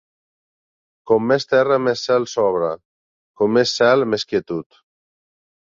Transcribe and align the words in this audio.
Com 1.11 1.27
més 1.33 1.45
terra, 1.51 1.77
més 1.89 2.03
cel 2.09 2.27
sobre; 2.33 2.73
com 3.43 3.55
més 3.59 3.79
cel, 3.83 4.09
més 4.15 4.31
quietud. 4.33 4.85